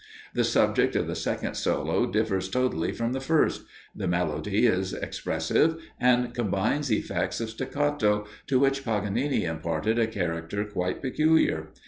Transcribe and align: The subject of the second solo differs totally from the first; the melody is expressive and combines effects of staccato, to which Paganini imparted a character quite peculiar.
The 0.33 0.43
subject 0.43 0.95
of 0.95 1.05
the 1.05 1.13
second 1.13 1.53
solo 1.53 2.11
differs 2.11 2.49
totally 2.49 2.91
from 2.91 3.13
the 3.13 3.19
first; 3.21 3.65
the 3.95 4.07
melody 4.07 4.65
is 4.65 4.93
expressive 4.95 5.79
and 5.99 6.33
combines 6.33 6.89
effects 6.89 7.39
of 7.39 7.51
staccato, 7.51 8.25
to 8.47 8.57
which 8.57 8.83
Paganini 8.83 9.45
imparted 9.45 9.99
a 9.99 10.07
character 10.07 10.65
quite 10.65 11.03
peculiar. 11.03 11.67